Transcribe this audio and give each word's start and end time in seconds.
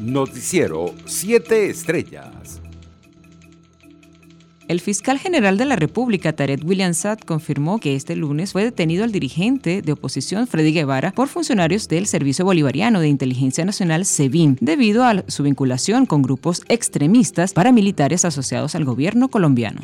Noticiero 0.00 0.94
7 1.04 1.68
Estrellas. 1.68 2.62
El 4.66 4.80
fiscal 4.80 5.18
general 5.18 5.58
de 5.58 5.66
la 5.66 5.76
República, 5.76 6.32
Tarek 6.32 6.64
William 6.64 6.94
Saad, 6.94 7.18
confirmó 7.18 7.78
que 7.78 7.94
este 7.96 8.16
lunes 8.16 8.52
fue 8.52 8.64
detenido 8.64 9.04
el 9.04 9.12
dirigente 9.12 9.82
de 9.82 9.92
oposición 9.92 10.46
Freddy 10.46 10.72
Guevara 10.72 11.12
por 11.12 11.28
funcionarios 11.28 11.86
del 11.86 12.06
Servicio 12.06 12.46
Bolivariano 12.46 13.00
de 13.00 13.08
Inteligencia 13.08 13.66
Nacional, 13.66 14.06
SEBIN, 14.06 14.56
debido 14.62 15.04
a 15.04 15.22
su 15.28 15.42
vinculación 15.42 16.06
con 16.06 16.22
grupos 16.22 16.62
extremistas 16.68 17.52
paramilitares 17.52 18.24
asociados 18.24 18.74
al 18.74 18.86
gobierno 18.86 19.28
colombiano. 19.28 19.82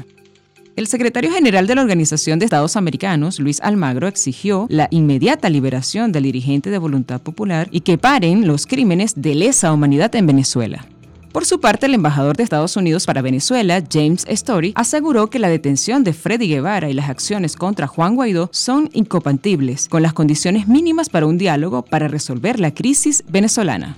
El 0.77 0.88
secretario 0.88 1.32
general 1.32 1.66
de 1.66 1.74
la 1.74 1.80
Organización 1.80 2.38
de 2.38 2.45
Estados 2.45 2.76
Americanos, 2.76 3.40
Luis 3.40 3.62
Almagro, 3.62 4.08
exigió 4.08 4.66
la 4.68 4.88
inmediata 4.90 5.48
liberación 5.48 6.12
del 6.12 6.25
dirigente 6.25 6.68
de 6.68 6.76
Voluntad 6.76 7.18
Popular 7.18 7.66
y 7.70 7.80
que 7.80 7.96
paren 7.96 8.46
los 8.46 8.66
crímenes 8.66 9.14
de 9.16 9.34
lesa 9.34 9.72
humanidad 9.72 10.14
en 10.14 10.26
Venezuela. 10.26 10.84
Por 11.32 11.46
su 11.46 11.61
parte, 11.61 11.86
el 11.86 11.94
embajador 11.94 12.36
de 12.36 12.43
Estados 12.43 12.76
Unidos 12.76 13.07
para 13.07 13.22
Venezuela, 13.22 13.82
James 13.90 14.26
Story, 14.29 14.75
aseguró 14.76 15.31
que 15.31 15.39
la 15.39 15.48
detención 15.48 16.04
de 16.04 16.12
Freddy 16.12 16.46
Guevara 16.46 16.90
y 16.90 16.93
las 16.93 17.08
acciones 17.08 17.56
contra 17.56 17.86
Juan 17.86 18.14
Guaidó 18.14 18.50
son 18.53 18.90
incompatibles 18.93 19.89
con 19.89 20.03
las 20.03 20.12
condiciones 20.12 20.68
mínimas 20.68 21.08
para 21.08 21.25
un 21.25 21.39
diálogo 21.39 21.86
para 21.86 22.06
resolver 22.06 22.61
la 22.61 22.75
crisis 22.75 23.25
venezolana. 23.29 23.96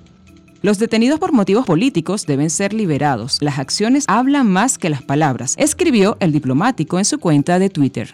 Los 0.61 0.81
detenidos 0.81 1.21
por 1.21 1.33
motivos 1.33 1.65
políticos 1.67 2.27
deben 2.27 2.51
ser 2.51 2.73
liberados. 2.73 3.39
Las 3.41 3.61
acciones 3.61 4.05
hablan 4.09 4.51
más 4.51 4.77
que 4.77 4.91
las 4.91 5.03
palabras, 5.03 5.55
escribió 5.57 6.17
el 6.19 6.33
diplomático 6.33 6.99
en 6.99 7.05
su 7.05 7.21
cuenta 7.21 7.61
de 7.61 7.71
Twitter. 7.71 8.13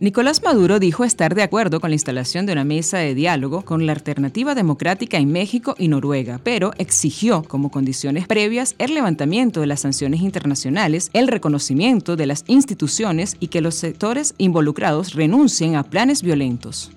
Nicolás 0.00 0.42
Maduro 0.42 0.80
dijo 0.80 1.04
estar 1.04 1.36
de 1.36 1.44
acuerdo 1.44 1.80
con 1.80 1.90
la 1.90 1.94
instalación 1.94 2.44
de 2.44 2.52
una 2.52 2.64
mesa 2.64 2.98
de 2.98 3.14
diálogo 3.14 3.62
con 3.62 3.86
la 3.86 3.92
alternativa 3.92 4.56
democrática 4.56 5.16
en 5.16 5.30
México 5.30 5.76
y 5.78 5.86
Noruega, 5.86 6.40
pero 6.42 6.72
exigió 6.76 7.44
como 7.44 7.70
condiciones 7.70 8.26
previas 8.26 8.74
el 8.78 8.92
levantamiento 8.92 9.60
de 9.60 9.68
las 9.68 9.80
sanciones 9.80 10.22
internacionales, 10.22 11.10
el 11.12 11.28
reconocimiento 11.28 12.16
de 12.16 12.26
las 12.26 12.42
instituciones 12.48 13.36
y 13.38 13.46
que 13.46 13.60
los 13.60 13.76
sectores 13.76 14.34
involucrados 14.38 15.14
renuncien 15.14 15.76
a 15.76 15.84
planes 15.84 16.22
violentos. 16.22 16.90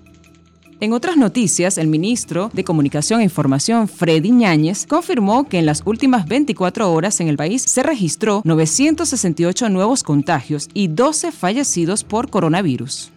En 0.82 0.94
otras 0.94 1.18
noticias, 1.18 1.76
el 1.76 1.88
ministro 1.88 2.50
de 2.54 2.64
Comunicación 2.64 3.20
e 3.20 3.24
Información, 3.24 3.86
Freddy 3.86 4.30
Ñáñez, 4.30 4.86
confirmó 4.86 5.46
que 5.46 5.58
en 5.58 5.66
las 5.66 5.82
últimas 5.84 6.26
24 6.26 6.90
horas 6.90 7.20
en 7.20 7.28
el 7.28 7.36
país 7.36 7.60
se 7.60 7.82
registró 7.82 8.40
968 8.46 9.68
nuevos 9.68 10.02
contagios 10.02 10.70
y 10.72 10.88
12 10.88 11.32
fallecidos 11.32 12.02
por 12.02 12.30
coronavirus. 12.30 13.12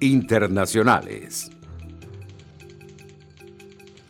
Internacionales. 0.00 1.52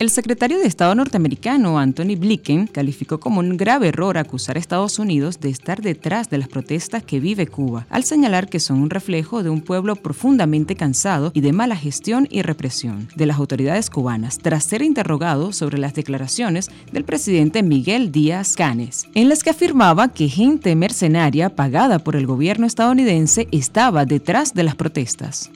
El 0.01 0.09
secretario 0.09 0.57
de 0.57 0.65
Estado 0.65 0.95
norteamericano, 0.95 1.77
Anthony 1.77 2.15
Blinken, 2.17 2.65
calificó 2.65 3.19
como 3.19 3.39
un 3.39 3.55
grave 3.55 3.89
error 3.89 4.17
acusar 4.17 4.55
a 4.55 4.59
Estados 4.59 4.97
Unidos 4.97 5.39
de 5.39 5.49
estar 5.49 5.79
detrás 5.79 6.27
de 6.27 6.39
las 6.39 6.47
protestas 6.47 7.03
que 7.03 7.19
vive 7.19 7.45
Cuba, 7.45 7.85
al 7.87 8.03
señalar 8.03 8.49
que 8.49 8.59
son 8.59 8.81
un 8.81 8.89
reflejo 8.89 9.43
de 9.43 9.51
un 9.51 9.61
pueblo 9.61 9.95
profundamente 9.95 10.75
cansado 10.75 11.29
y 11.35 11.41
de 11.41 11.53
mala 11.53 11.75
gestión 11.75 12.27
y 12.31 12.41
represión 12.41 13.09
de 13.15 13.27
las 13.27 13.37
autoridades 13.37 13.91
cubanas, 13.91 14.39
tras 14.39 14.63
ser 14.63 14.81
interrogado 14.81 15.53
sobre 15.53 15.77
las 15.77 15.93
declaraciones 15.93 16.71
del 16.91 17.03
presidente 17.03 17.61
Miguel 17.61 18.11
Díaz 18.11 18.55
Canes, 18.55 19.05
en 19.13 19.29
las 19.29 19.43
que 19.43 19.51
afirmaba 19.51 20.11
que 20.11 20.29
gente 20.29 20.75
mercenaria 20.75 21.55
pagada 21.55 21.99
por 21.99 22.15
el 22.15 22.25
gobierno 22.25 22.65
estadounidense 22.65 23.47
estaba 23.51 24.05
detrás 24.05 24.55
de 24.55 24.63
las 24.63 24.73
protestas. 24.73 25.51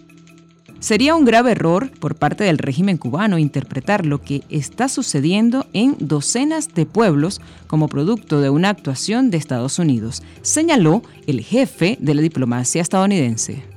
Sería 0.85 1.15
un 1.15 1.25
grave 1.25 1.53
error 1.53 1.89
por 1.99 2.13
parte 2.13 2.43
del 2.43 2.59
régimen 2.59 2.97
cubano 2.97 3.39
interpretar 3.39 4.05
lo 4.05 4.21
que 4.21 4.43
está 4.51 4.87
sucediendo 4.87 5.65
en 5.73 5.95
docenas 5.97 6.75
de 6.75 6.85
pueblos 6.85 7.41
como 7.65 7.87
producto 7.87 8.39
de 8.39 8.51
una 8.51 8.69
actuación 8.69 9.31
de 9.31 9.37
Estados 9.37 9.79
Unidos, 9.79 10.21
señaló 10.43 11.01
el 11.25 11.41
jefe 11.41 11.97
de 11.99 12.13
la 12.13 12.21
diplomacia 12.21 12.83
estadounidense. 12.83 13.74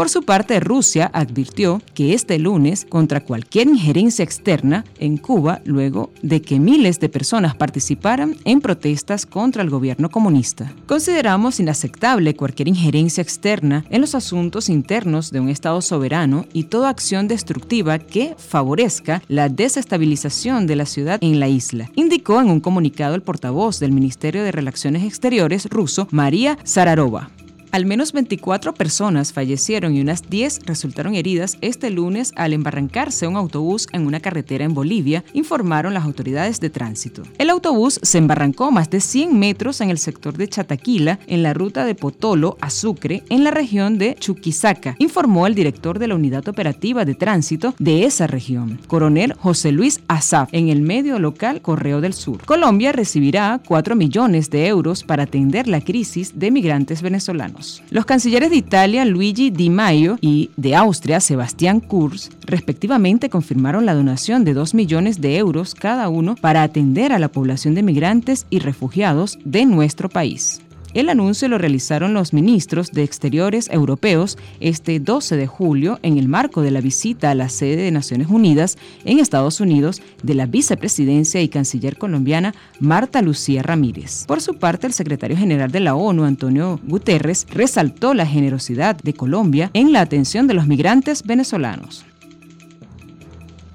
Por 0.00 0.08
su 0.08 0.22
parte, 0.22 0.60
Rusia 0.60 1.10
advirtió 1.12 1.82
que 1.92 2.14
este 2.14 2.38
lunes 2.38 2.86
contra 2.88 3.22
cualquier 3.22 3.68
injerencia 3.68 4.22
externa 4.22 4.86
en 4.98 5.18
Cuba 5.18 5.60
luego 5.66 6.10
de 6.22 6.40
que 6.40 6.58
miles 6.58 7.00
de 7.00 7.10
personas 7.10 7.54
participaran 7.54 8.34
en 8.46 8.62
protestas 8.62 9.26
contra 9.26 9.62
el 9.62 9.68
gobierno 9.68 10.08
comunista. 10.08 10.72
Consideramos 10.86 11.60
inaceptable 11.60 12.34
cualquier 12.34 12.68
injerencia 12.68 13.20
externa 13.20 13.84
en 13.90 14.00
los 14.00 14.14
asuntos 14.14 14.70
internos 14.70 15.32
de 15.32 15.40
un 15.40 15.50
Estado 15.50 15.82
soberano 15.82 16.46
y 16.54 16.62
toda 16.64 16.88
acción 16.88 17.28
destructiva 17.28 17.98
que 17.98 18.34
favorezca 18.38 19.22
la 19.28 19.50
desestabilización 19.50 20.66
de 20.66 20.76
la 20.76 20.86
ciudad 20.86 21.18
en 21.20 21.38
la 21.38 21.48
isla, 21.48 21.90
indicó 21.94 22.40
en 22.40 22.48
un 22.48 22.60
comunicado 22.60 23.14
el 23.16 23.20
portavoz 23.20 23.78
del 23.80 23.92
Ministerio 23.92 24.44
de 24.44 24.52
Relaciones 24.52 25.04
Exteriores 25.04 25.66
ruso, 25.68 26.08
María 26.10 26.56
Zararova. 26.66 27.28
Al 27.72 27.86
menos 27.86 28.12
24 28.12 28.74
personas 28.74 29.32
fallecieron 29.32 29.94
y 29.94 30.00
unas 30.00 30.28
10 30.28 30.66
resultaron 30.66 31.14
heridas 31.14 31.56
este 31.60 31.90
lunes 31.90 32.32
al 32.34 32.52
embarrancarse 32.52 33.28
un 33.28 33.36
autobús 33.36 33.86
en 33.92 34.06
una 34.06 34.18
carretera 34.18 34.64
en 34.64 34.74
Bolivia, 34.74 35.22
informaron 35.34 35.94
las 35.94 36.04
autoridades 36.04 36.58
de 36.58 36.70
tránsito. 36.70 37.22
El 37.38 37.48
autobús 37.48 38.00
se 38.02 38.18
embarrancó 38.18 38.72
más 38.72 38.90
de 38.90 39.00
100 39.00 39.38
metros 39.38 39.80
en 39.80 39.90
el 39.90 39.98
sector 39.98 40.36
de 40.36 40.48
Chataquila, 40.48 41.20
en 41.28 41.44
la 41.44 41.54
ruta 41.54 41.84
de 41.84 41.94
Potolo 41.94 42.56
a 42.60 42.70
Sucre, 42.70 43.22
en 43.28 43.44
la 43.44 43.52
región 43.52 43.98
de 43.98 44.16
Chuquisaca, 44.18 44.96
informó 44.98 45.46
el 45.46 45.54
director 45.54 46.00
de 46.00 46.08
la 46.08 46.16
Unidad 46.16 46.48
Operativa 46.48 47.04
de 47.04 47.14
Tránsito 47.14 47.76
de 47.78 48.04
esa 48.04 48.26
región, 48.26 48.80
coronel 48.88 49.34
José 49.34 49.70
Luis 49.70 50.00
Azaf, 50.08 50.48
en 50.50 50.70
el 50.70 50.82
medio 50.82 51.20
local 51.20 51.62
Correo 51.62 52.00
del 52.00 52.14
Sur. 52.14 52.44
Colombia 52.44 52.90
recibirá 52.90 53.60
4 53.64 53.94
millones 53.94 54.50
de 54.50 54.66
euros 54.66 55.04
para 55.04 55.22
atender 55.22 55.68
la 55.68 55.80
crisis 55.80 56.36
de 56.36 56.50
migrantes 56.50 57.00
venezolanos. 57.00 57.59
Los 57.90 58.06
cancilleres 58.06 58.50
de 58.50 58.56
Italia, 58.56 59.04
Luigi 59.04 59.50
Di 59.50 59.70
Maio, 59.70 60.18
y 60.20 60.50
de 60.56 60.76
Austria, 60.76 61.20
Sebastián 61.20 61.80
Kurz, 61.80 62.30
respectivamente 62.42 63.30
confirmaron 63.30 63.86
la 63.86 63.94
donación 63.94 64.44
de 64.44 64.54
2 64.54 64.74
millones 64.74 65.20
de 65.20 65.36
euros 65.36 65.74
cada 65.74 66.08
uno 66.08 66.36
para 66.36 66.62
atender 66.62 67.12
a 67.12 67.18
la 67.18 67.28
población 67.28 67.74
de 67.74 67.82
migrantes 67.82 68.46
y 68.50 68.58
refugiados 68.58 69.38
de 69.44 69.66
nuestro 69.66 70.08
país. 70.08 70.60
El 70.92 71.08
anuncio 71.08 71.46
lo 71.46 71.56
realizaron 71.56 72.14
los 72.14 72.32
ministros 72.32 72.90
de 72.90 73.04
Exteriores 73.04 73.68
europeos 73.70 74.36
este 74.58 74.98
12 74.98 75.36
de 75.36 75.46
julio 75.46 76.00
en 76.02 76.18
el 76.18 76.26
marco 76.26 76.62
de 76.62 76.72
la 76.72 76.80
visita 76.80 77.30
a 77.30 77.36
la 77.36 77.48
sede 77.48 77.82
de 77.82 77.92
Naciones 77.92 78.26
Unidas 78.28 78.76
en 79.04 79.20
Estados 79.20 79.60
Unidos 79.60 80.02
de 80.24 80.34
la 80.34 80.46
vicepresidencia 80.46 81.40
y 81.40 81.48
canciller 81.48 81.96
colombiana 81.96 82.54
Marta 82.80 83.22
Lucía 83.22 83.62
Ramírez. 83.62 84.24
Por 84.26 84.40
su 84.40 84.58
parte, 84.58 84.88
el 84.88 84.92
secretario 84.92 85.36
general 85.36 85.70
de 85.70 85.78
la 85.78 85.94
ONU, 85.94 86.24
Antonio 86.24 86.80
Guterres, 86.84 87.46
resaltó 87.50 88.12
la 88.12 88.26
generosidad 88.26 88.96
de 88.96 89.14
Colombia 89.14 89.70
en 89.74 89.92
la 89.92 90.00
atención 90.00 90.48
de 90.48 90.54
los 90.54 90.66
migrantes 90.66 91.22
venezolanos. 91.22 92.04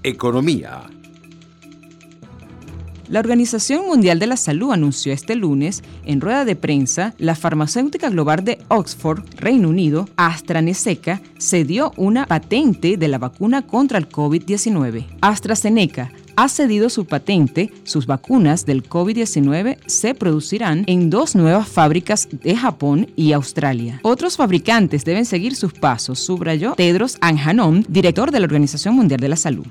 Economía. 0.03 0.81
La 3.07 3.19
Organización 3.19 3.85
Mundial 3.85 4.17
de 4.17 4.25
la 4.25 4.35
Salud 4.35 4.71
anunció 4.71 5.13
este 5.13 5.35
lunes, 5.35 5.83
en 6.05 6.21
rueda 6.21 6.43
de 6.43 6.55
prensa, 6.55 7.13
la 7.19 7.35
farmacéutica 7.35 8.09
global 8.09 8.43
de 8.43 8.57
Oxford, 8.67 9.23
Reino 9.37 9.69
Unido, 9.69 10.09
AstraZeneca, 10.15 11.21
cedió 11.37 11.93
una 11.97 12.25
patente 12.25 12.97
de 12.97 13.07
la 13.07 13.19
vacuna 13.19 13.61
contra 13.61 13.99
el 13.99 14.09
COVID-19. 14.09 15.05
AstraZeneca 15.21 16.11
ha 16.35 16.49
cedido 16.49 16.89
su 16.89 17.05
patente, 17.05 17.71
sus 17.83 18.07
vacunas 18.07 18.65
del 18.65 18.83
COVID-19 18.83 19.77
se 19.85 20.15
producirán 20.15 20.83
en 20.87 21.11
dos 21.11 21.35
nuevas 21.35 21.67
fábricas 21.67 22.27
de 22.31 22.55
Japón 22.55 23.07
y 23.15 23.33
Australia. 23.33 23.99
Otros 24.01 24.35
fabricantes 24.35 25.05
deben 25.05 25.25
seguir 25.25 25.55
sus 25.55 25.73
pasos, 25.73 26.19
subrayó 26.19 26.73
Tedros 26.73 27.17
Adhanom, 27.21 27.83
director 27.87 28.31
de 28.31 28.39
la 28.39 28.45
Organización 28.45 28.95
Mundial 28.95 29.19
de 29.19 29.29
la 29.29 29.35
Salud. 29.35 29.67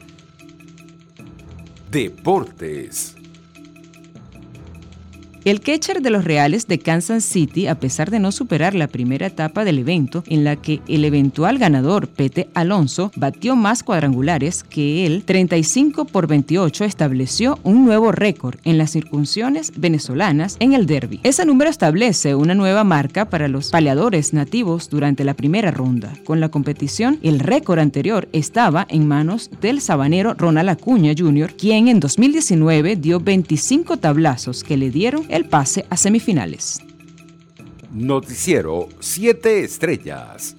Deportes. 1.90 3.13
El 5.44 5.60
catcher 5.60 6.00
de 6.00 6.08
los 6.08 6.24
Reales 6.24 6.68
de 6.68 6.78
Kansas 6.78 7.22
City, 7.22 7.66
a 7.66 7.74
pesar 7.74 8.10
de 8.10 8.18
no 8.18 8.32
superar 8.32 8.74
la 8.74 8.88
primera 8.88 9.26
etapa 9.26 9.66
del 9.66 9.78
evento, 9.78 10.24
en 10.26 10.42
la 10.42 10.56
que 10.56 10.80
el 10.88 11.04
eventual 11.04 11.58
ganador, 11.58 12.08
Pete 12.08 12.48
Alonso, 12.54 13.12
batió 13.14 13.54
más 13.54 13.82
cuadrangulares 13.82 14.64
que 14.64 15.04
él, 15.04 15.22
35 15.26 16.06
por 16.06 16.28
28, 16.28 16.84
estableció 16.86 17.58
un 17.62 17.84
nuevo 17.84 18.10
récord 18.10 18.56
en 18.64 18.78
las 18.78 18.92
circunciones 18.92 19.70
venezolanas 19.76 20.56
en 20.60 20.72
el 20.72 20.86
derby. 20.86 21.20
Ese 21.24 21.44
número 21.44 21.68
establece 21.68 22.34
una 22.34 22.54
nueva 22.54 22.82
marca 22.82 23.28
para 23.28 23.46
los 23.46 23.68
paleadores 23.68 24.32
nativos 24.32 24.88
durante 24.88 25.24
la 25.24 25.34
primera 25.34 25.70
ronda. 25.70 26.14
Con 26.24 26.40
la 26.40 26.48
competición, 26.48 27.18
el 27.22 27.38
récord 27.38 27.80
anterior 27.80 28.30
estaba 28.32 28.86
en 28.88 29.06
manos 29.06 29.50
del 29.60 29.82
sabanero 29.82 30.32
Ronald 30.32 30.70
Acuña 30.70 31.12
Jr., 31.14 31.52
quien 31.54 31.88
en 31.88 32.00
2019 32.00 32.96
dio 32.96 33.20
25 33.20 33.98
tablazos 33.98 34.64
que 34.64 34.78
le 34.78 34.88
dieron 34.88 35.26
el 35.34 35.48
pase 35.48 35.84
a 35.90 35.96
semifinales. 35.96 36.80
Noticiero 37.90 38.88
7 39.00 39.64
Estrellas. 39.64 40.56